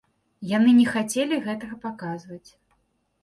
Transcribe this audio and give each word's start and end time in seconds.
Яны 0.51 0.71
не 0.77 0.85
хацелі 0.93 1.35
гэтага 1.47 1.75
паказваць. 1.85 2.47